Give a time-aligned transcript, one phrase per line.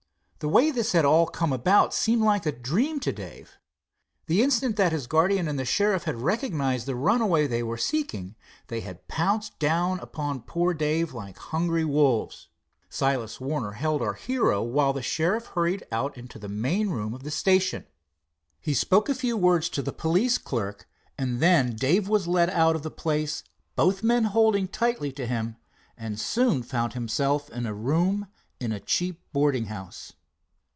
[0.43, 3.59] The way this had all come about seemed like a dream to Dave.
[4.25, 8.33] The instant that his guardian and the sheriff had recognized the runaway they were seeking,
[8.65, 12.49] they had pounced down upon poor Dave like hungry wolves.
[12.89, 17.21] Silas Warner held our hero while the sheriff hurried out into the main room of
[17.21, 17.85] the station.
[18.59, 20.89] He spoke a few words to the police clerk,
[21.19, 23.43] and then Dave was led out of the place,
[23.75, 25.57] both men holding tightly to him,
[25.95, 28.25] and soon found himself in a room
[28.59, 30.13] in a cheap boarding house.